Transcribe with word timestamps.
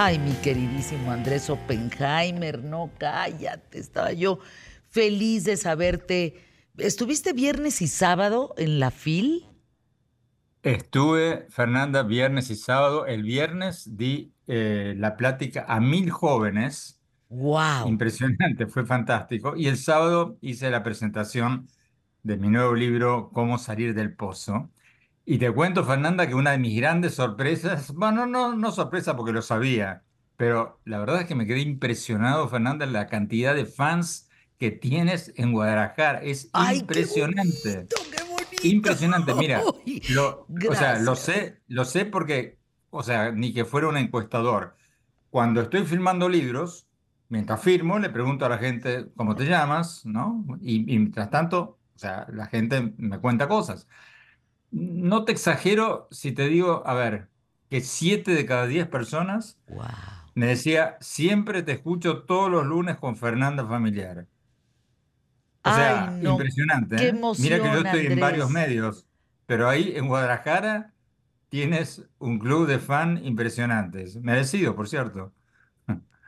Ay, 0.00 0.20
mi 0.20 0.30
queridísimo 0.30 1.10
Andrés 1.10 1.50
Oppenheimer, 1.50 2.62
no 2.62 2.88
cállate, 2.98 3.80
estaba 3.80 4.12
yo 4.12 4.38
feliz 4.86 5.42
de 5.42 5.56
saberte. 5.56 6.36
¿Estuviste 6.76 7.32
viernes 7.32 7.82
y 7.82 7.88
sábado 7.88 8.54
en 8.58 8.78
la 8.78 8.92
FIL? 8.92 9.44
Estuve, 10.62 11.48
Fernanda, 11.50 12.04
viernes 12.04 12.48
y 12.50 12.54
sábado. 12.54 13.06
El 13.06 13.24
viernes 13.24 13.96
di 13.96 14.32
eh, 14.46 14.94
la 14.96 15.16
plática 15.16 15.64
a 15.66 15.80
mil 15.80 16.12
jóvenes. 16.12 17.00
¡Wow! 17.28 17.88
Impresionante, 17.88 18.68
fue 18.68 18.86
fantástico. 18.86 19.56
Y 19.56 19.66
el 19.66 19.76
sábado 19.76 20.38
hice 20.40 20.70
la 20.70 20.84
presentación 20.84 21.66
de 22.22 22.36
mi 22.36 22.46
nuevo 22.50 22.76
libro, 22.76 23.30
Cómo 23.32 23.58
salir 23.58 23.94
del 23.94 24.14
pozo. 24.14 24.70
Y 25.30 25.36
te 25.36 25.52
cuento, 25.52 25.84
Fernanda, 25.84 26.26
que 26.26 26.34
una 26.34 26.52
de 26.52 26.58
mis 26.58 26.74
grandes 26.74 27.16
sorpresas, 27.16 27.92
bueno, 27.92 28.24
no, 28.24 28.56
no 28.56 28.72
sorpresa 28.72 29.14
porque 29.14 29.30
lo 29.30 29.42
sabía, 29.42 30.02
pero 30.38 30.80
la 30.86 30.98
verdad 31.00 31.20
es 31.20 31.26
que 31.26 31.34
me 31.34 31.46
quedé 31.46 31.60
impresionado, 31.60 32.48
Fernanda, 32.48 32.86
la 32.86 33.08
cantidad 33.08 33.54
de 33.54 33.66
fans 33.66 34.30
que 34.56 34.70
tienes 34.70 35.34
en 35.36 35.52
Guadalajara. 35.52 36.22
Es 36.22 36.48
impresionante. 36.72 37.88
Qué 37.90 38.22
bonito, 38.22 38.62
Impresionante, 38.62 39.34
mira, 39.34 39.60
lo, 40.14 40.46
o 40.48 40.74
sea, 40.74 40.98
lo 40.98 41.14
sé, 41.14 41.58
lo 41.68 41.84
sé 41.84 42.06
porque, 42.06 42.56
o 42.88 43.02
sea, 43.02 43.30
ni 43.30 43.52
que 43.52 43.66
fuera 43.66 43.88
un 43.88 43.98
encuestador. 43.98 44.76
Cuando 45.28 45.60
estoy 45.60 45.84
filmando 45.84 46.30
libros, 46.30 46.86
mientras 47.28 47.60
firmo, 47.60 47.98
le 47.98 48.08
pregunto 48.08 48.46
a 48.46 48.48
la 48.48 48.56
gente 48.56 49.08
cómo 49.14 49.36
te 49.36 49.44
llamas, 49.44 50.06
¿no? 50.06 50.42
Y, 50.62 50.90
y 50.90 50.98
mientras 50.98 51.28
tanto, 51.28 51.78
o 51.94 51.98
sea, 51.98 52.26
la 52.32 52.46
gente 52.46 52.94
me 52.96 53.18
cuenta 53.18 53.46
cosas. 53.46 53.86
No 54.70 55.24
te 55.24 55.32
exagero 55.32 56.08
si 56.10 56.32
te 56.32 56.48
digo, 56.48 56.82
a 56.86 56.94
ver, 56.94 57.28
que 57.70 57.80
siete 57.80 58.32
de 58.32 58.46
cada 58.46 58.66
diez 58.66 58.86
personas 58.88 59.58
Wow. 59.68 59.86
me 60.34 60.46
decía, 60.48 60.98
siempre 61.00 61.62
te 61.64 61.72
escucho 61.72 62.24
todos 62.24 62.50
los 62.50 62.66
lunes 62.66 62.98
con 62.98 63.16
Fernanda 63.16 63.66
Familiar. 63.66 64.28
O 65.64 65.70
sea, 65.70 65.92
Ay, 65.92 66.20
no, 66.22 66.30
impresionante, 66.30 66.96
qué 66.96 67.08
¿eh? 67.08 67.20
Mira 67.36 67.60
que 67.60 67.70
yo 67.70 67.80
emoción, 67.80 67.84
estoy 67.84 68.06
en 68.06 68.18
varios 68.18 68.50
medios, 68.50 69.06
pero 69.46 69.68
ahí 69.68 69.92
en 69.96 70.08
Guadalajara 70.08 70.94
tienes 71.48 72.08
un 72.18 72.38
club 72.38 72.66
de 72.68 72.78
fan 72.78 73.24
impresionantes. 73.24 74.16
Merecido, 74.16 74.74
por 74.76 74.88
cierto. 74.88 75.34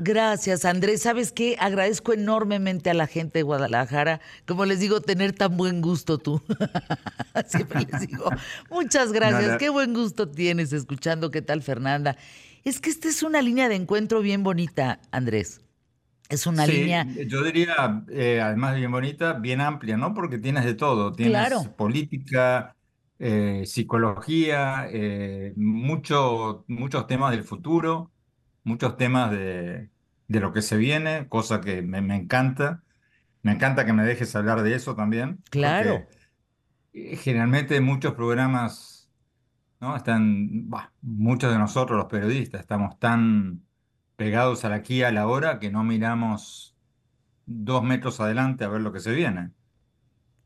Gracias, 0.03 0.65
Andrés. 0.65 1.03
¿Sabes 1.03 1.31
qué? 1.31 1.57
Agradezco 1.61 2.15
enormemente 2.15 2.89
a 2.89 2.95
la 2.95 3.07
gente 3.07 3.41
de 3.41 3.43
Guadalajara, 3.43 4.21
como 4.47 4.65
les 4.65 4.81
digo, 4.81 5.03
tener 5.03 5.33
tan 5.33 5.57
buen 5.59 5.83
gusto 5.83 6.17
tú. 6.19 6.43
Siempre 7.47 7.87
les 7.91 8.09
digo, 8.09 8.31
muchas 8.71 9.09
No, 9.09 9.13
gracias. 9.13 9.59
Qué 9.59 9.69
buen 9.69 9.93
gusto 9.93 10.29
tienes 10.31 10.73
escuchando 10.73 11.31
qué 11.31 11.43
tal, 11.43 11.63
Fernanda. 11.63 12.17
Es 12.65 12.81
que 12.81 12.89
esta 12.91 13.09
es 13.09 13.23
una 13.23 13.43
línea 13.43 13.69
de 13.69 13.75
encuentro 13.75 14.21
bien 14.23 14.43
bonita, 14.43 15.01
Andrés. 15.11 15.61
Es 16.31 16.47
una 16.47 16.65
Sí, 16.65 16.73
línea, 16.73 17.07
yo 17.27 17.43
diría, 17.43 18.05
eh, 18.11 18.41
además 18.41 18.73
de 18.75 18.79
bien 18.81 18.93
bonita, 18.93 19.33
bien 19.35 19.61
amplia, 19.61 19.97
¿no? 19.97 20.15
Porque 20.15 20.39
tienes 20.39 20.65
de 20.65 20.75
todo. 20.75 21.13
Tienes 21.13 21.33
claro. 21.33 21.77
política, 21.77 22.77
eh, 23.19 23.65
psicología, 23.67 24.87
eh, 24.91 25.53
mucho- 25.57 26.65
muchos 26.69 27.07
temas 27.09 27.33
del 27.33 27.45
futuro, 27.45 28.13
muchos 28.65 28.97
temas 28.97 29.31
de, 29.31 29.91
de 30.29 30.41
lo 30.41 30.53
que 30.53 30.63
se 30.63 30.77
viene, 30.77 31.29
cosa 31.29 31.61
que 31.61 31.83
me, 31.83 32.01
me 32.03 32.17
encanta. 32.17 32.85
Me 33.43 33.53
encanta 33.53 33.87
que 33.87 33.93
me 33.95 34.05
dejes 34.05 34.37
hablar 34.37 34.63
de 34.63 34.75
eso 34.75 34.97
también, 34.97 35.45
Claro. 35.51 36.09
eh, 36.93 37.17
generalmente 37.17 37.81
muchos 37.81 38.15
programas, 38.15 39.11
¿no? 39.81 39.97
Están, 39.97 40.71
bah, 40.71 40.95
muchos 41.03 41.53
de 41.53 41.59
nosotros, 41.59 41.99
los 41.99 42.07
periodistas, 42.09 42.63
estamos 42.63 42.99
tan 43.01 43.67
pegados 44.17 44.65
al 44.67 44.75
aquí 44.75 44.99
y 44.99 45.03
a 45.05 45.13
la 45.13 45.27
hora 45.29 45.59
que 45.61 45.71
no 45.73 45.85
miramos 45.85 46.77
dos 47.47 47.83
metros 47.85 48.21
adelante 48.21 48.65
a 48.65 48.69
ver 48.69 48.83
lo 48.83 48.93
que 48.93 49.01
se 49.01 49.13
viene. 49.15 49.53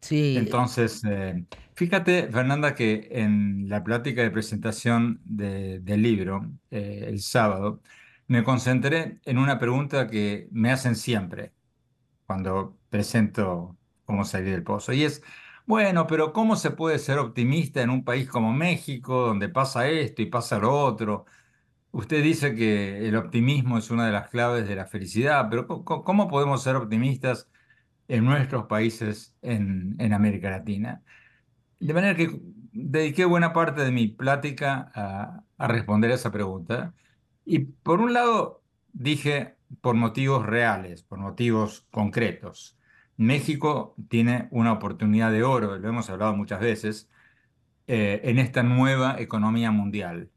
Sí, 0.01 0.29
Entonces, 0.33 1.03
eh, 1.05 1.47
fíjate, 1.77 2.29
Fernanda, 2.31 2.75
que 2.75 3.09
en 3.13 3.69
la 3.69 3.85
plática 3.85 4.23
de 4.23 4.31
presentación 4.33 5.21
de- 5.25 5.79
del 5.81 6.03
libro, 6.03 6.51
eh, 6.71 7.05
el 7.09 7.21
sábado, 7.21 7.83
me 8.27 8.45
concentré 8.45 9.21
en 9.25 9.39
una 9.39 9.59
pregunta 9.59 10.09
que 10.09 10.49
me 10.53 10.71
hacen 10.73 10.97
siempre 10.97 11.55
cuando 12.27 12.79
presento 12.91 13.79
cómo 14.05 14.25
salir 14.25 14.53
del 14.53 14.65
pozo. 14.65 14.93
Y 14.93 15.05
es, 15.05 15.23
bueno, 15.67 16.07
pero 16.07 16.33
¿cómo 16.33 16.57
se 16.57 16.71
puede 16.73 16.99
ser 16.99 17.19
optimista 17.19 17.83
en 17.83 17.91
un 17.91 18.05
país 18.05 18.29
como 18.29 18.53
México, 18.53 19.27
donde 19.27 19.49
pasa 19.49 19.89
esto 19.89 20.23
y 20.23 20.27
pasa 20.27 20.59
lo 20.59 20.73
otro? 20.73 21.27
Usted 21.93 22.23
dice 22.25 22.55
que 22.55 23.09
el 23.09 23.17
optimismo 23.17 23.79
es 23.79 23.91
una 23.91 24.07
de 24.07 24.13
las 24.13 24.29
claves 24.31 24.69
de 24.69 24.77
la 24.77 24.87
felicidad, 24.87 25.49
pero 25.51 25.67
¿cómo 25.85 26.29
podemos 26.29 26.63
ser 26.63 26.77
optimistas 26.77 27.51
en 28.09 28.25
nuestros 28.25 28.67
países 28.67 29.37
en, 29.43 29.97
en 30.01 30.13
América 30.15 30.51
Latina? 30.51 31.05
De 31.81 31.95
manera 31.95 32.17
que 32.17 32.31
dediqué 32.73 33.25
buena 33.25 33.53
parte 33.53 33.83
de 33.83 33.93
mi 33.93 34.09
plática 34.09 34.91
a, 34.95 35.45
a 35.59 35.69
responder 35.69 36.11
a 36.13 36.15
esa 36.15 36.33
pregunta. 36.33 36.95
Y 37.45 37.61
por 37.61 38.01
un 38.01 38.13
lado 38.13 38.63
dije 38.93 39.57
por 39.81 39.95
motivos 39.95 40.47
reales, 40.47 41.03
por 41.03 41.19
motivos 41.19 41.87
concretos. 41.91 42.79
México 43.17 43.95
tiene 44.09 44.49
una 44.51 44.73
oportunidad 44.73 45.31
de 45.31 45.43
oro, 45.43 45.79
lo 45.79 45.89
hemos 45.89 46.11
hablado 46.11 46.35
muchas 46.35 46.61
veces, 46.61 47.09
eh, 47.87 48.21
en 48.25 48.39
esta 48.39 48.63
nueva 48.63 49.17
economía 49.19 49.71
mundial. 49.71 50.31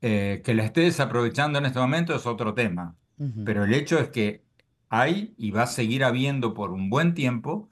Eh, 0.00 0.42
que 0.44 0.54
la 0.54 0.64
esté 0.64 0.80
desaprovechando 0.80 1.58
en 1.60 1.66
este 1.66 1.78
momento 1.78 2.14
es 2.14 2.26
otro 2.26 2.54
tema, 2.54 2.96
pero 3.44 3.62
el 3.62 3.72
hecho 3.72 4.00
es 4.00 4.08
que 4.08 4.42
hay 4.88 5.32
y 5.38 5.52
va 5.52 5.62
a 5.62 5.66
seguir 5.68 6.02
habiendo 6.02 6.54
por 6.54 6.72
un 6.72 6.90
buen 6.90 7.14
tiempo 7.14 7.70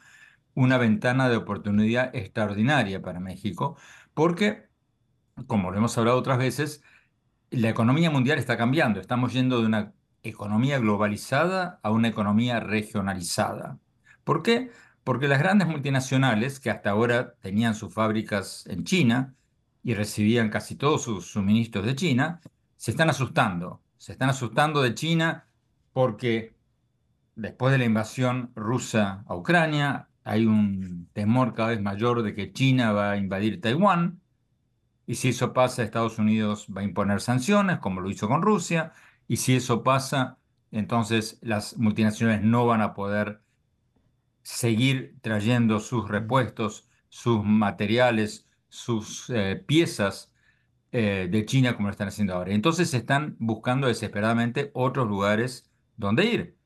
una 0.54 0.78
ventana 0.78 1.28
de 1.28 1.36
oportunidad 1.36 2.14
extraordinaria 2.14 3.02
para 3.02 3.18
México, 3.18 3.76
porque, 4.14 4.68
como 5.48 5.72
lo 5.72 5.78
hemos 5.78 5.98
hablado 5.98 6.18
otras 6.18 6.38
veces, 6.38 6.82
la 7.50 7.68
economía 7.68 8.10
mundial 8.10 8.38
está 8.38 8.56
cambiando. 8.56 9.00
Estamos 9.00 9.32
yendo 9.32 9.60
de 9.60 9.66
una 9.66 9.92
economía 10.22 10.78
globalizada 10.78 11.80
a 11.82 11.90
una 11.90 12.08
economía 12.08 12.60
regionalizada. 12.60 13.78
¿Por 14.24 14.42
qué? 14.42 14.70
Porque 15.04 15.28
las 15.28 15.38
grandes 15.38 15.66
multinacionales, 15.66 16.60
que 16.60 16.70
hasta 16.70 16.90
ahora 16.90 17.34
tenían 17.40 17.74
sus 17.74 17.92
fábricas 17.92 18.66
en 18.66 18.84
China 18.84 19.34
y 19.82 19.94
recibían 19.94 20.50
casi 20.50 20.76
todos 20.76 21.02
sus 21.02 21.26
suministros 21.26 21.86
de 21.86 21.96
China, 21.96 22.40
se 22.76 22.90
están 22.92 23.10
asustando. 23.10 23.82
Se 23.96 24.12
están 24.12 24.30
asustando 24.30 24.82
de 24.82 24.94
China 24.94 25.46
porque 25.92 26.54
después 27.34 27.72
de 27.72 27.78
la 27.78 27.84
invasión 27.84 28.52
rusa 28.54 29.24
a 29.26 29.34
Ucrania, 29.34 30.08
hay 30.24 30.46
un 30.46 31.08
temor 31.12 31.54
cada 31.54 31.70
vez 31.70 31.80
mayor 31.80 32.22
de 32.22 32.34
que 32.34 32.52
China 32.52 32.92
va 32.92 33.12
a 33.12 33.16
invadir 33.16 33.60
Taiwán. 33.60 34.20
Y 35.10 35.16
si 35.16 35.30
eso 35.30 35.52
pasa, 35.52 35.82
Estados 35.82 36.20
Unidos 36.20 36.68
va 36.68 36.82
a 36.82 36.84
imponer 36.84 37.20
sanciones, 37.20 37.80
como 37.80 38.00
lo 38.00 38.08
hizo 38.10 38.28
con 38.28 38.42
Rusia. 38.42 38.92
Y 39.26 39.38
si 39.38 39.56
eso 39.56 39.82
pasa, 39.82 40.38
entonces 40.70 41.40
las 41.42 41.76
multinacionales 41.76 42.44
no 42.44 42.64
van 42.64 42.80
a 42.80 42.94
poder 42.94 43.42
seguir 44.44 45.16
trayendo 45.20 45.80
sus 45.80 46.08
repuestos, 46.08 46.88
sus 47.08 47.44
materiales, 47.44 48.46
sus 48.68 49.28
eh, 49.30 49.60
piezas 49.66 50.32
eh, 50.92 51.26
de 51.28 51.44
China 51.44 51.74
como 51.74 51.88
lo 51.88 51.90
están 51.90 52.06
haciendo 52.06 52.34
ahora. 52.34 52.52
Entonces 52.52 52.94
están 52.94 53.34
buscando 53.40 53.88
desesperadamente 53.88 54.70
otros 54.74 55.08
lugares 55.08 55.68
donde 55.96 56.24
ir. 56.26 56.56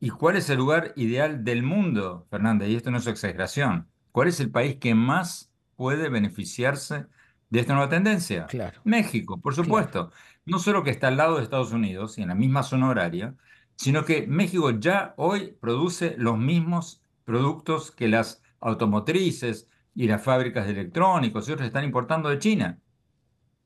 ¿Y 0.00 0.10
cuál 0.10 0.34
es 0.34 0.50
el 0.50 0.58
lugar 0.58 0.94
ideal 0.96 1.44
del 1.44 1.62
mundo, 1.62 2.26
Fernanda? 2.28 2.66
Y 2.66 2.74
esto 2.74 2.90
no 2.90 2.98
es 2.98 3.06
exageración. 3.06 3.86
¿Cuál 4.10 4.26
es 4.26 4.40
el 4.40 4.50
país 4.50 4.78
que 4.78 4.96
más 4.96 5.52
puede 5.76 6.08
beneficiarse 6.08 7.06
de 7.50 7.60
esta 7.60 7.74
nueva 7.74 7.88
tendencia? 7.88 8.46
Claro, 8.46 8.80
México, 8.84 9.40
por 9.40 9.54
claro. 9.54 9.64
supuesto. 9.64 10.12
No 10.44 10.58
solo 10.58 10.82
que 10.82 10.90
está 10.90 11.08
al 11.08 11.16
lado 11.16 11.36
de 11.36 11.42
Estados 11.42 11.72
Unidos 11.72 12.18
y 12.18 12.22
en 12.22 12.28
la 12.28 12.34
misma 12.34 12.62
zona 12.62 12.88
horaria, 12.88 13.36
sino 13.76 14.04
que 14.04 14.26
México 14.26 14.70
ya 14.70 15.14
hoy 15.16 15.56
produce 15.60 16.14
los 16.18 16.36
mismos 16.38 17.02
productos 17.24 17.90
que 17.90 18.08
las 18.08 18.42
automotrices 18.60 19.68
y 19.94 20.08
las 20.08 20.22
fábricas 20.22 20.66
de 20.66 20.72
electrónicos 20.72 21.48
y 21.48 21.52
otros 21.52 21.66
están 21.66 21.84
importando 21.84 22.28
de 22.28 22.38
China. 22.38 22.80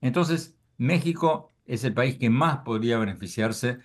Entonces, 0.00 0.56
México 0.76 1.50
es 1.64 1.84
el 1.84 1.94
país 1.94 2.18
que 2.18 2.30
más 2.30 2.58
podría 2.58 2.98
beneficiarse. 2.98 3.78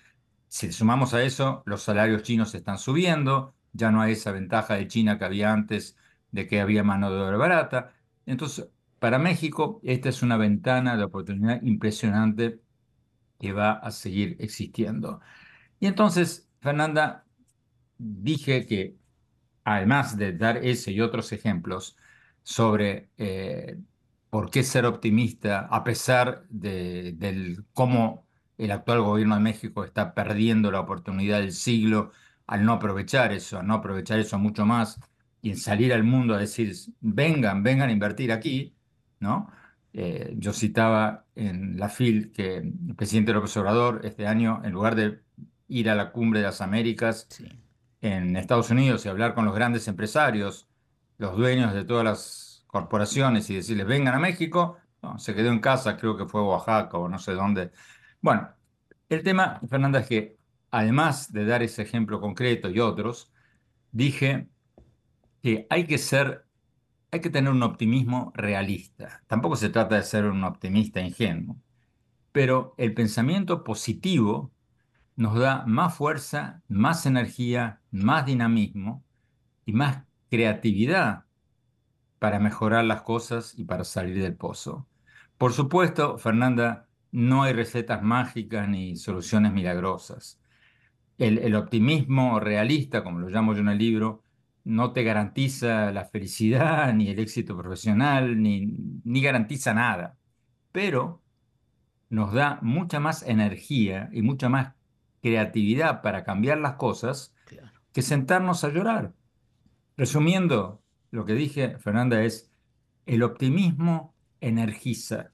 Si 0.48 0.72
sumamos 0.72 1.14
a 1.14 1.22
eso, 1.22 1.62
los 1.66 1.82
salarios 1.82 2.22
chinos 2.22 2.54
están 2.54 2.78
subiendo, 2.78 3.54
ya 3.72 3.90
no 3.90 4.00
hay 4.00 4.12
esa 4.12 4.32
ventaja 4.32 4.74
de 4.74 4.88
China 4.88 5.18
que 5.18 5.24
había 5.24 5.52
antes 5.52 5.96
de 6.30 6.46
que 6.46 6.60
había 6.60 6.82
mano 6.84 7.10
de 7.10 7.20
obra 7.20 7.36
barata. 7.36 7.94
Entonces, 8.26 8.68
para 8.98 9.18
México, 9.18 9.80
esta 9.84 10.08
es 10.08 10.22
una 10.22 10.36
ventana 10.36 10.96
de 10.96 11.04
oportunidad 11.04 11.62
impresionante 11.62 12.60
que 13.38 13.52
va 13.52 13.72
a 13.72 13.90
seguir 13.90 14.36
existiendo. 14.40 15.20
Y 15.80 15.86
entonces, 15.86 16.50
Fernanda, 16.60 17.26
dije 17.98 18.66
que 18.66 18.96
además 19.64 20.16
de 20.16 20.32
dar 20.32 20.58
ese 20.58 20.92
y 20.92 21.00
otros 21.00 21.32
ejemplos 21.32 21.96
sobre 22.42 23.10
eh, 23.18 23.78
por 24.30 24.50
qué 24.50 24.62
ser 24.64 24.86
optimista 24.86 25.60
a 25.70 25.84
pesar 25.84 26.44
de, 26.48 27.12
del 27.14 27.64
cómo 27.72 28.26
el 28.58 28.70
actual 28.72 29.02
gobierno 29.02 29.36
de 29.36 29.42
México 29.42 29.84
está 29.84 30.14
perdiendo 30.14 30.70
la 30.70 30.80
oportunidad 30.80 31.40
del 31.40 31.52
siglo 31.52 32.12
al 32.46 32.64
no 32.64 32.72
aprovechar 32.74 33.32
eso, 33.32 33.58
al 33.58 33.66
no 33.66 33.74
aprovechar 33.74 34.18
eso 34.18 34.38
mucho 34.38 34.66
más 34.66 34.98
y 35.40 35.50
en 35.50 35.56
salir 35.58 35.92
al 35.92 36.04
mundo 36.04 36.34
a 36.34 36.38
decir, 36.38 36.74
vengan, 37.00 37.62
vengan 37.62 37.90
a 37.90 37.92
invertir 37.92 38.32
aquí, 38.32 38.76
¿no? 39.20 39.50
Eh, 39.92 40.34
yo 40.36 40.52
citaba 40.52 41.26
en 41.34 41.78
la 41.78 41.88
FIL 41.88 42.32
que 42.32 42.58
el 42.58 42.94
presidente 42.96 43.32
López 43.32 43.56
Obrador 43.56 44.00
este 44.04 44.26
año, 44.26 44.60
en 44.64 44.72
lugar 44.72 44.94
de 44.94 45.22
ir 45.68 45.90
a 45.90 45.94
la 45.94 46.12
cumbre 46.12 46.40
de 46.40 46.46
las 46.46 46.60
Américas 46.60 47.28
en 48.00 48.36
Estados 48.36 48.70
Unidos 48.70 49.04
y 49.04 49.08
hablar 49.08 49.34
con 49.34 49.44
los 49.44 49.54
grandes 49.54 49.88
empresarios, 49.88 50.68
los 51.18 51.36
dueños 51.36 51.74
de 51.74 51.84
todas 51.84 52.04
las 52.04 52.64
corporaciones 52.66 53.50
y 53.50 53.56
decirles 53.56 53.86
vengan 53.86 54.14
a 54.14 54.18
México, 54.18 54.78
se 55.16 55.34
quedó 55.34 55.50
en 55.50 55.60
casa, 55.60 55.96
creo 55.96 56.16
que 56.16 56.26
fue 56.26 56.42
Oaxaca 56.42 56.98
o 56.98 57.08
no 57.08 57.18
sé 57.18 57.32
dónde. 57.32 57.70
Bueno, 58.20 58.48
el 59.08 59.22
tema, 59.22 59.60
Fernanda, 59.68 60.00
es 60.00 60.06
que 60.06 60.38
además 60.70 61.32
de 61.32 61.44
dar 61.46 61.62
ese 61.62 61.82
ejemplo 61.82 62.20
concreto 62.20 62.68
y 62.70 62.80
otros, 62.80 63.32
dije 63.92 64.48
que 65.42 65.66
hay 65.70 65.86
que 65.86 65.98
ser, 65.98 66.46
hay 67.10 67.20
que 67.20 67.30
tener 67.30 67.50
un 67.52 67.62
optimismo 67.62 68.32
realista. 68.34 69.22
Tampoco 69.26 69.56
se 69.56 69.70
trata 69.70 69.96
de 69.96 70.02
ser 70.02 70.24
un 70.26 70.44
optimista 70.44 71.00
ingenuo, 71.00 71.56
pero 72.32 72.74
el 72.76 72.94
pensamiento 72.94 73.64
positivo 73.64 74.52
nos 75.16 75.38
da 75.38 75.64
más 75.66 75.94
fuerza, 75.96 76.62
más 76.68 77.06
energía, 77.06 77.80
más 77.90 78.26
dinamismo 78.26 79.04
y 79.66 79.72
más 79.72 80.04
creatividad 80.30 81.24
para 82.18 82.38
mejorar 82.38 82.84
las 82.84 83.02
cosas 83.02 83.58
y 83.58 83.64
para 83.64 83.84
salir 83.84 84.22
del 84.22 84.36
pozo. 84.36 84.86
Por 85.38 85.52
supuesto, 85.52 86.18
Fernanda, 86.18 86.88
no 87.12 87.42
hay 87.42 87.52
recetas 87.52 88.02
mágicas 88.02 88.68
ni 88.68 88.96
soluciones 88.96 89.52
milagrosas. 89.52 90.40
El, 91.16 91.54
optimismo 91.56 92.38
realista, 92.38 93.02
como 93.02 93.18
lo 93.18 93.28
llamo 93.28 93.54
yo 93.54 93.60
en 93.60 93.68
el 93.68 93.78
libro, 93.78 94.22
no 94.68 94.92
te 94.92 95.02
garantiza 95.02 95.90
la 95.92 96.04
felicidad, 96.04 96.92
ni 96.92 97.08
el 97.08 97.18
éxito 97.18 97.56
profesional, 97.56 98.42
ni, 98.42 98.66
ni 99.02 99.22
garantiza 99.22 99.72
nada, 99.72 100.18
pero 100.72 101.22
nos 102.10 102.34
da 102.34 102.58
mucha 102.60 103.00
más 103.00 103.22
energía 103.22 104.10
y 104.12 104.20
mucha 104.20 104.50
más 104.50 104.74
creatividad 105.22 106.02
para 106.02 106.22
cambiar 106.22 106.58
las 106.58 106.74
cosas 106.74 107.34
que 107.94 108.02
sentarnos 108.02 108.62
a 108.62 108.68
llorar. 108.68 109.14
Resumiendo, 109.96 110.82
lo 111.10 111.24
que 111.24 111.32
dije, 111.32 111.78
Fernanda, 111.78 112.22
es 112.22 112.52
el 113.06 113.22
optimismo 113.22 114.14
energiza, 114.38 115.32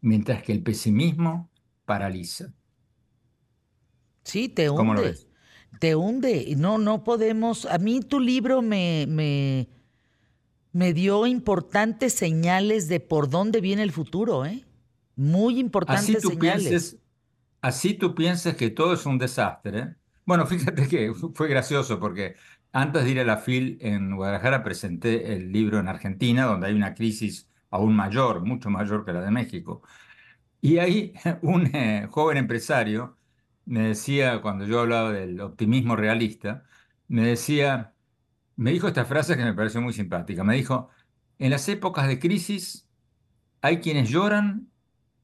mientras 0.00 0.42
que 0.42 0.52
el 0.52 0.62
pesimismo 0.62 1.50
paraliza. 1.84 2.54
Sí, 4.24 4.48
te 4.48 4.70
hunde. 4.70 5.14
Te 5.80 5.94
hunde. 5.94 6.54
No, 6.56 6.78
no 6.78 7.04
podemos. 7.04 7.66
A 7.66 7.78
mí 7.78 8.00
tu 8.00 8.20
libro 8.20 8.62
me, 8.62 9.06
me, 9.08 9.68
me 10.72 10.92
dio 10.92 11.26
importantes 11.26 12.14
señales 12.14 12.88
de 12.88 13.00
por 13.00 13.28
dónde 13.28 13.60
viene 13.60 13.82
el 13.82 13.92
futuro, 13.92 14.44
¿eh? 14.46 14.64
Muy 15.16 15.58
importantes 15.58 16.16
así 16.16 16.22
tú 16.22 16.30
señales. 16.30 16.96
así 17.60 17.94
tú 17.94 18.14
piensas 18.14 18.54
que 18.54 18.70
todo 18.70 18.92
es 18.94 19.04
un 19.04 19.18
desastre. 19.18 19.78
¿eh? 19.78 19.94
Bueno, 20.24 20.46
fíjate 20.46 20.86
que 20.86 21.12
fue 21.34 21.48
gracioso 21.48 21.98
porque 21.98 22.36
antes 22.72 23.04
de 23.04 23.10
ir 23.10 23.20
a 23.20 23.24
la 23.24 23.38
FIL 23.38 23.78
en 23.80 24.14
Guadalajara 24.14 24.62
presenté 24.62 25.34
el 25.34 25.50
libro 25.52 25.80
en 25.80 25.88
Argentina, 25.88 26.44
donde 26.44 26.68
hay 26.68 26.74
una 26.74 26.94
crisis 26.94 27.50
aún 27.70 27.94
mayor, 27.96 28.44
mucho 28.44 28.70
mayor 28.70 29.04
que 29.04 29.12
la 29.12 29.22
de 29.22 29.30
México. 29.30 29.82
Y 30.60 30.78
ahí 30.78 31.12
un 31.42 31.66
eh, 31.74 32.06
joven 32.10 32.38
empresario 32.38 33.17
me 33.68 33.88
decía, 33.88 34.40
cuando 34.40 34.64
yo 34.64 34.80
hablaba 34.80 35.12
del 35.12 35.38
optimismo 35.42 35.94
realista, 35.94 36.64
me 37.06 37.22
decía, 37.22 37.92
me 38.56 38.72
dijo 38.72 38.88
esta 38.88 39.04
frase 39.04 39.36
que 39.36 39.44
me 39.44 39.52
pareció 39.52 39.82
muy 39.82 39.92
simpática. 39.92 40.42
Me 40.42 40.56
dijo, 40.56 40.88
en 41.38 41.50
las 41.50 41.68
épocas 41.68 42.08
de 42.08 42.18
crisis 42.18 42.88
hay 43.60 43.80
quienes 43.80 44.08
lloran 44.08 44.70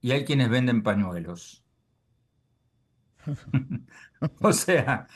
y 0.02 0.12
hay 0.12 0.26
quienes 0.26 0.50
venden 0.50 0.82
pañuelos. 0.82 1.64
o 4.40 4.52
sea, 4.52 5.06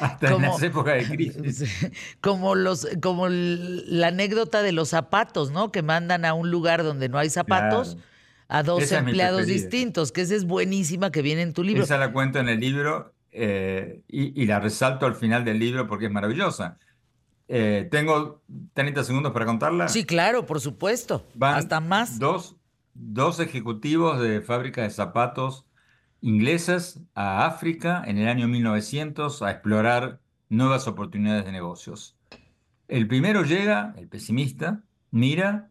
hasta 0.00 0.30
en 0.32 0.40
las 0.40 0.62
épocas 0.62 1.06
de 1.06 1.16
crisis. 1.16 1.92
Como, 2.22 2.54
los, 2.54 2.88
como 3.02 3.28
la 3.28 4.06
anécdota 4.06 4.62
de 4.62 4.72
los 4.72 4.88
zapatos, 4.88 5.50
¿no? 5.50 5.70
Que 5.70 5.82
mandan 5.82 6.24
a 6.24 6.32
un 6.32 6.50
lugar 6.50 6.82
donde 6.82 7.10
no 7.10 7.18
hay 7.18 7.28
zapatos. 7.28 7.98
A 8.48 8.62
dos 8.62 8.90
empleados 8.92 9.46
distintos, 9.46 10.10
que 10.10 10.22
esa 10.22 10.34
es 10.34 10.46
buenísima 10.46 11.10
que 11.10 11.22
viene 11.22 11.42
en 11.42 11.52
tu 11.52 11.62
libro. 11.62 11.84
Esa 11.84 11.98
la 11.98 12.12
cuento 12.12 12.38
en 12.38 12.48
el 12.48 12.58
libro 12.58 13.14
eh, 13.30 14.02
y, 14.08 14.46
la 14.46 14.58
resalto 14.58 15.06
al 15.06 15.14
final 15.14 15.44
del 15.44 15.58
libro 15.58 15.86
porque 15.86 16.06
es 16.06 16.10
maravillosa. 16.10 16.78
Eh, 17.46 17.88
¿Tengo 17.90 18.42
30 18.72 19.04
segundos 19.04 19.32
para 19.32 19.46
contarla? 19.46 19.88
Sí, 19.88 20.04
claro, 20.04 20.46
por 20.46 20.60
supuesto. 20.60 21.26
Hasta 21.40 21.80
más. 21.80 22.18
Dos, 22.18 22.56
dos 22.94 23.38
ejecutivos 23.38 24.20
de 24.20 24.40
fábrica 24.40 24.82
de 24.82 24.90
zapatos 24.90 25.66
inglesas 26.20 27.00
a 27.14 27.46
África 27.46 28.02
en 28.06 28.18
el 28.18 28.28
año 28.28 28.48
1900 28.48 29.42
a 29.42 29.50
explorar 29.50 30.20
nuevas 30.48 30.88
oportunidades 30.88 31.44
de 31.44 31.52
negocios. 31.52 32.16
El 32.88 33.06
primero 33.06 33.44
llega, 33.44 33.94
el 33.98 34.08
pesimista, 34.08 34.82
mira, 35.10 35.68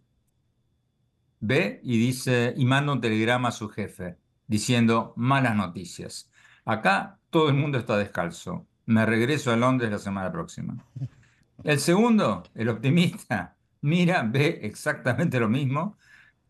ve 1.39 1.80
y 1.84 1.98
dice 1.98 2.54
y 2.57 2.66
manda 2.66 2.94
un 2.94 3.01
telegrama 3.01 3.50
a 3.50 3.51
su 3.51 3.69
jefe 3.69 4.18
diciendo 4.48 5.13
malas 5.16 5.56
noticias. 5.56 6.31
Acá 6.66 7.19
todo 7.30 7.50
el 7.50 7.56
mundo 7.56 7.78
está 7.78 7.98
descalzo. 7.98 8.66
Me 8.86 9.06
regreso 9.06 9.51
a 9.51 9.56
Londres 9.56 9.92
la 9.92 10.00
semana 10.00 10.31
próxima. 10.31 10.78
El 11.63 11.80
segundo, 11.80 12.44
el 12.56 12.69
optimista, 12.69 13.57
mira, 13.81 14.24
ve 14.24 14.60
exactamente 14.63 15.39
lo 15.39 15.50
mismo 15.50 15.98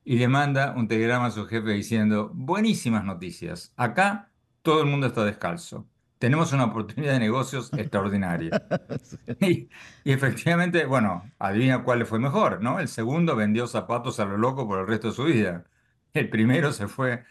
y 0.03 0.17
le 0.17 0.27
manda 0.27 0.73
un 0.75 0.87
telegrama 0.87 1.27
a 1.27 1.31
su 1.31 1.45
jefe 1.45 1.71
diciendo, 1.71 2.31
buenísimas 2.33 3.03
noticias, 3.03 3.73
acá 3.75 4.29
todo 4.61 4.81
el 4.81 4.87
mundo 4.87 5.07
está 5.07 5.25
descalzo. 5.25 5.87
Tenemos 6.19 6.51
una 6.53 6.65
oportunidad 6.65 7.13
de 7.13 7.19
negocios 7.19 7.71
extraordinaria. 7.73 8.63
y, 9.39 9.69
efectivamente, 10.05 10.85
bueno, 10.85 11.31
adivina 11.37 11.83
cuál 11.83 11.99
le 11.99 12.05
fue 12.05 12.19
mejor, 12.19 12.61
¿no? 12.61 12.79
El 12.79 12.87
segundo 12.87 13.35
vendió 13.35 13.67
zapatos 13.67 14.19
a 14.19 14.25
lo 14.25 14.37
loco 14.37 14.67
por 14.67 14.79
el 14.79 14.87
resto 14.87 15.09
de 15.09 15.13
su 15.13 15.25
vida. 15.25 15.65
El 16.13 16.29
primero 16.29 16.73
se 16.73 16.87
fue 16.87 17.23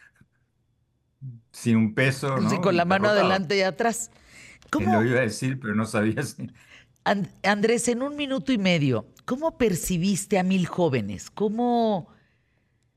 sin 1.51 1.77
un 1.77 1.95
peso. 1.95 2.37
¿no? 2.37 2.49
Sí, 2.49 2.59
con 2.59 2.77
la 2.77 2.85
mano 2.85 3.09
adelante 3.09 3.57
y 3.57 3.63
atrás. 3.63 4.11
¿Cómo? 4.71 4.93
Lo 4.93 5.05
iba 5.05 5.19
a 5.19 5.23
decir, 5.23 5.59
pero 5.59 5.75
no 5.75 5.87
sabía 5.87 6.23
si. 6.23 6.51
Andrés, 7.43 7.87
en 7.89 8.03
un 8.03 8.17
minuto 8.17 8.53
y 8.53 8.59
medio, 8.59 9.07
¿cómo 9.25 9.57
percibiste 9.59 10.41
a 10.41 10.43
mil 10.43 10.67
jóvenes? 10.67 11.31
¿Cómo, 11.31 12.09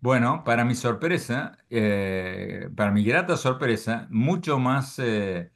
bueno, 0.02 0.44
para 0.46 0.64
mi 0.64 0.76
sorpresa, 0.76 1.58
eh, 1.70 2.70
para 2.76 2.92
mi 2.92 3.04
grata 3.04 3.36
sorpresa, 3.36 4.08
mucho 4.10 4.58
más, 4.58 4.98
eh, 5.00 5.52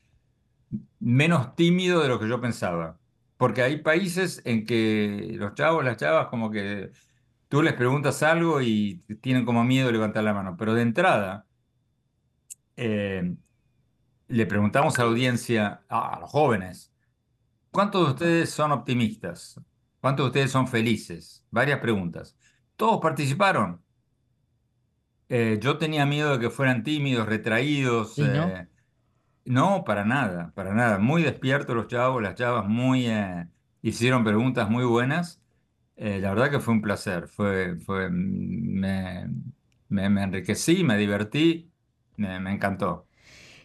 menos 1.00 1.56
tímido 1.56 2.02
de 2.02 2.10
lo 2.10 2.20
que 2.20 2.28
yo 2.28 2.42
pensaba. 2.42 3.00
Porque 3.38 3.62
hay 3.62 3.78
países 3.78 4.42
en 4.46 4.66
que 4.66 5.34
los 5.36 5.54
chavos, 5.56 5.84
las 5.84 5.98
chavas, 5.98 6.28
como 6.28 6.52
que 6.52 6.92
tú 7.50 7.62
les 7.62 7.74
preguntas 7.74 8.24
algo 8.24 8.62
y 8.62 9.04
tienen 9.22 9.46
como 9.46 9.64
miedo 9.64 9.88
de 9.88 9.94
levantar 9.94 10.24
la 10.24 10.34
mano. 10.34 10.56
Pero 10.58 10.74
de 10.74 10.82
entrada, 10.82 11.48
eh, 12.78 13.36
le 14.28 14.46
preguntamos 14.46 14.98
a 14.98 15.04
la 15.04 15.10
audiencia, 15.10 15.84
a 15.90 16.20
los 16.20 16.30
jóvenes, 16.32 16.94
¿cuántos 17.72 18.06
de 18.06 18.12
ustedes 18.14 18.50
son 18.50 18.72
optimistas? 18.72 19.60
¿Cuántos 20.00 20.26
de 20.26 20.28
ustedes 20.30 20.52
son 20.52 20.68
felices? 20.68 21.46
Varias 21.52 21.80
preguntas. 21.80 22.38
Todos 22.76 23.00
participaron. 23.02 23.82
Eh, 25.30 25.58
yo 25.62 25.78
tenía 25.78 26.06
miedo 26.06 26.34
de 26.34 26.40
que 26.40 26.50
fueran 26.50 26.84
tímidos, 26.84 27.28
retraídos. 27.28 28.18
no? 28.18 28.48
Eh, 28.50 28.68
no? 29.46 29.84
para 29.84 30.06
nada, 30.06 30.52
para 30.56 30.74
nada. 30.74 31.00
Muy 31.00 31.24
despiertos 31.24 31.76
los 31.76 31.88
chavos, 31.88 32.22
las 32.22 32.36
chavas 32.36 32.68
muy 32.68 33.08
eh, 33.08 33.48
hicieron 33.82 34.24
preguntas 34.24 34.70
muy 34.70 34.86
buenas. 34.86 35.42
la 35.98 36.34
verdad 36.34 36.52
que 36.52 36.60
fue 36.60 36.74
un 36.74 36.82
placer. 36.82 37.28
Fue, 37.28 37.78
fue, 37.78 38.10
me, 38.10 39.30
me, 39.90 40.06
enriquecí, 40.24 40.84
me 40.84 40.98
divertí, 40.98 41.72
me, 42.18 42.36
encantó. 42.52 43.08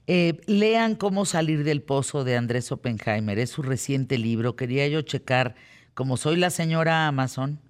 lean 0.06 0.94
Cómo 0.96 1.24
salir 1.24 1.64
del 1.64 1.82
pozo 1.82 2.24
de 2.24 2.36
Andrés 2.36 2.72
Oppenheimer. 2.72 3.38
Es 3.38 3.50
su 3.50 3.62
reciente 3.62 4.18
libro. 4.18 4.56
Quería 4.56 4.88
yo 4.88 5.02
checar, 5.02 5.54
como 5.94 6.16
soy 6.16 6.36
la 6.36 6.50
señora 6.50 7.06
Amazon, 7.08 7.60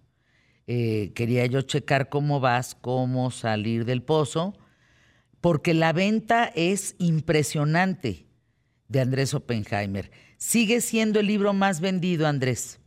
eh, 0.71 1.13
quería 1.15 1.47
yo 1.47 1.63
checar 1.63 2.11
cómo 2.11 2.41
vas, 2.41 2.75
cómo 2.75 3.31
salir 3.31 3.87
del 3.87 4.03
pozo, 4.03 4.53
porque 5.41 5.75
la 5.75 5.93
venta 5.93 6.45
es 6.55 6.95
impresionante 6.99 8.27
de 8.89 9.01
Andrés 9.01 9.35
Oppenheimer. 9.35 10.11
Sigue 10.37 10.81
siendo 10.81 11.21
el 11.21 11.27
libro 11.27 11.53
más 11.53 11.81
vendido, 11.81 12.27
Andrés. 12.27 12.81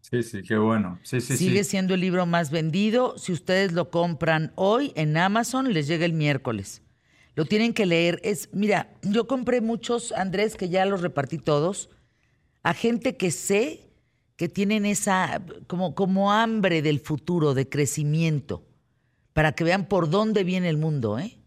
Sí, 0.00 0.22
sí, 0.22 0.42
qué 0.42 0.56
bueno. 0.58 0.98
Sí, 1.02 1.20
sí, 1.20 1.36
Sigue 1.36 1.64
siendo 1.64 1.94
el 1.94 2.00
libro 2.00 2.26
más 2.26 2.50
vendido. 2.50 3.16
Si 3.16 3.32
ustedes 3.32 3.72
lo 3.72 3.90
compran 3.90 4.52
hoy 4.56 4.92
en 4.94 5.16
Amazon, 5.16 5.72
les 5.72 5.86
llega 5.86 6.04
el 6.04 6.12
miércoles. 6.12 6.82
Lo 7.34 7.46
tienen 7.46 7.72
que 7.72 7.86
leer. 7.86 8.20
Es, 8.22 8.50
mira, 8.52 8.92
yo 9.02 9.26
compré 9.26 9.60
muchos, 9.60 10.12
Andrés, 10.12 10.56
que 10.56 10.68
ya 10.68 10.84
los 10.84 11.00
repartí 11.00 11.38
todos, 11.38 11.88
a 12.62 12.74
gente 12.74 13.16
que 13.16 13.30
sé 13.30 13.88
que 14.36 14.48
tienen 14.48 14.84
esa 14.86 15.42
como, 15.66 15.94
como 15.94 16.32
hambre 16.32 16.82
del 16.82 17.00
futuro, 17.00 17.54
de 17.54 17.68
crecimiento, 17.68 18.64
para 19.32 19.52
que 19.52 19.64
vean 19.64 19.86
por 19.86 20.10
dónde 20.10 20.44
viene 20.44 20.68
el 20.68 20.76
mundo, 20.76 21.18
¿eh? 21.18 21.38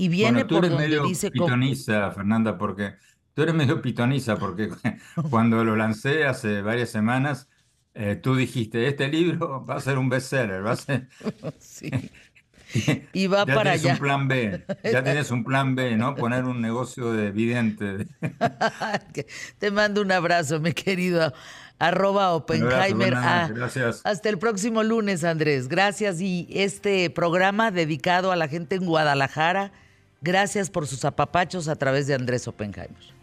Y 0.00 0.08
viene 0.08 0.44
tú 0.44 0.56
por 0.56 0.64
eres 0.64 0.70
donde 0.70 0.88
medio 0.88 1.02
dice 1.02 1.30
pitoniza, 1.30 2.10
Fernanda, 2.12 2.56
porque 2.58 2.94
tú 3.34 3.42
eres 3.42 3.54
medio 3.54 3.80
pitoniza, 3.82 4.36
porque 4.38 4.70
cuando 5.30 5.64
lo 5.64 5.76
lancé 5.76 6.24
hace 6.24 6.62
varias 6.62 6.90
semanas, 6.90 7.48
eh, 7.94 8.16
tú 8.16 8.36
dijiste, 8.36 8.86
este 8.86 9.08
libro 9.08 9.64
va 9.66 9.76
a 9.76 9.80
ser 9.80 9.98
un 9.98 10.08
bestseller, 10.08 10.64
va 10.64 10.72
a 10.72 10.76
ser... 10.76 11.08
Sí. 11.58 11.90
Y 13.14 13.26
va 13.28 13.46
Ya 13.46 13.54
para 13.54 13.76
tienes 13.76 13.84
allá. 13.84 13.92
un 13.94 13.98
plan 13.98 14.28
B, 14.28 14.64
ya 14.84 15.02
tienes 15.02 15.30
un 15.30 15.42
plan 15.42 15.74
B, 15.74 15.96
¿no? 15.96 16.14
Poner 16.14 16.44
un 16.44 16.60
negocio 16.60 17.12
de 17.12 17.30
vidente. 17.32 18.06
Te 19.58 19.70
mando 19.70 20.02
un 20.02 20.12
abrazo, 20.12 20.60
mi 20.60 20.72
querido. 20.72 21.32
Arroba 21.78 22.32
Oppenheimer. 22.34 23.14
Fernanda, 23.14 23.44
Ah, 23.46 23.48
gracias. 23.48 24.00
Hasta 24.04 24.28
el 24.28 24.38
próximo 24.38 24.82
lunes, 24.82 25.24
Andrés. 25.24 25.68
Gracias. 25.68 26.20
Y 26.20 26.48
este 26.50 27.08
programa 27.10 27.70
dedicado 27.70 28.32
a 28.32 28.36
la 28.36 28.48
gente 28.48 28.74
en 28.76 28.84
Guadalajara, 28.84 29.72
gracias 30.20 30.70
por 30.70 30.86
sus 30.86 31.04
apapachos 31.04 31.68
a 31.68 31.76
través 31.76 32.06
de 32.06 32.14
Andrés 32.14 32.48
Oppenheimer. 32.48 33.17